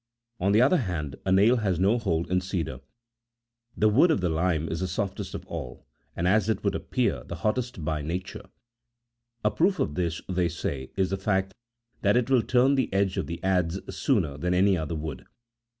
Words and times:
On 0.39 0.51
the 0.51 0.63
other 0.63 0.77
hand, 0.77 1.15
a 1.27 1.31
nail 1.31 1.57
has 1.57 1.77
no26 1.77 2.01
hold 2.01 2.31
in 2.31 2.41
cedar. 2.41 2.79
The 3.77 3.87
wood 3.87 4.09
of 4.09 4.19
the 4.19 4.29
lime 4.29 4.67
is 4.67 4.79
the 4.79 4.87
softest 4.87 5.35
of 5.35 5.45
all, 5.45 5.85
and, 6.15 6.27
as 6.27 6.49
it 6.49 6.63
would 6.63 6.73
appear, 6.73 7.23
the 7.23 7.35
hottest 7.35 7.85
by 7.85 8.01
nature; 8.01 8.45
a 9.45 9.51
proof 9.51 9.77
of 9.77 9.93
this, 9.93 10.19
they 10.27 10.49
say, 10.49 10.89
is 10.97 11.11
the 11.11 11.17
fact 11.17 11.53
that 12.01 12.17
it 12.17 12.31
will 12.31 12.41
turn 12.41 12.73
the 12.73 12.91
edge 12.91 13.15
of 13.17 13.27
the 13.27 13.39
adze 13.43 13.79
sooner 13.95 14.37
than 14.39 14.55
any 14.55 14.75
other 14.75 14.95
wood. 14.95 15.27